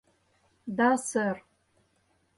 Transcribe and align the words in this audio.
—Да, 0.77 0.89
сэр. 1.09 1.37